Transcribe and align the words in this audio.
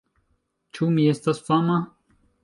Ĉu 0.77 0.87
mi 0.95 1.05
estas 1.11 1.41
fama? 1.49 1.75